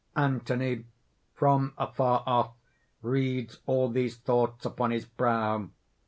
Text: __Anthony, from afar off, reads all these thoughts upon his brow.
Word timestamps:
__Anthony, 0.43 0.85
from 1.35 1.73
afar 1.77 2.23
off, 2.25 2.55
reads 3.03 3.59
all 3.67 3.87
these 3.87 4.17
thoughts 4.17 4.65
upon 4.65 4.89
his 4.89 5.05
brow. 5.05 5.69